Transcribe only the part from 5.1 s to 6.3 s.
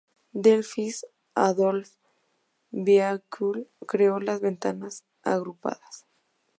agrupadas.